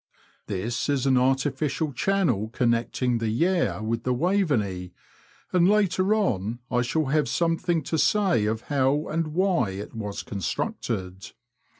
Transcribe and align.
This 0.47 0.89
is 0.89 1.05
an 1.05 1.15
artificial 1.15 1.93
channel 1.93 2.49
connecting 2.49 3.19
the 3.19 3.29
Yare 3.29 3.83
with 3.83 4.01
the 4.01 4.15
Waveney, 4.15 4.95
and 5.53 5.69
later 5.69 6.15
on 6.15 6.57
I 6.71 6.81
shall 6.81 7.05
have 7.05 7.29
something 7.29 7.83
to 7.83 7.99
say 7.99 8.45
of 8.47 8.61
how 8.61 9.07
and 9.09 9.27
why 9.35 9.69
it 9.69 9.93
was 9.93 10.23
constructed. 10.23 11.33